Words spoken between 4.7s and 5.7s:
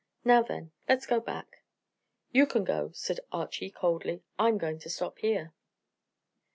to stop here."